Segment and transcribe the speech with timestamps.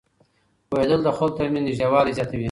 [0.69, 2.39] پوهېدل د خلکو ترمنځ نږدېوالی زیاتوي.